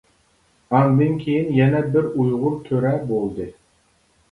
ئاندىن 0.77 1.19
كېيىن 1.25 1.51
يەنە 1.59 1.83
بىر 1.97 2.09
ئۇيغۇر 2.15 2.59
تۆرە 2.71 2.97
بولدى. 3.15 3.51